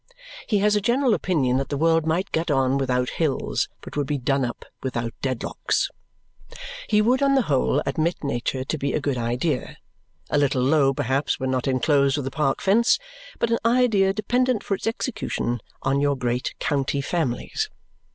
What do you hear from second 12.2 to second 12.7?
a park